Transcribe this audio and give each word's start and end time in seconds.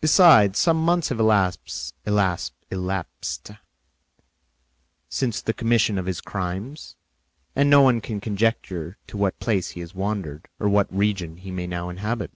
Besides, 0.00 0.56
some 0.60 0.76
months 0.80 1.08
have 1.08 1.18
elapsed 1.18 1.92
since 5.08 5.42
the 5.42 5.52
commission 5.52 5.98
of 5.98 6.06
his 6.06 6.20
crimes, 6.20 6.94
and 7.56 7.68
no 7.68 7.82
one 7.82 8.00
can 8.00 8.20
conjecture 8.20 8.98
to 9.08 9.16
what 9.16 9.40
place 9.40 9.70
he 9.70 9.80
has 9.80 9.96
wandered 9.96 10.46
or 10.60 10.68
what 10.68 10.94
region 10.94 11.38
he 11.38 11.50
may 11.50 11.66
now 11.66 11.88
inhabit." 11.88 12.30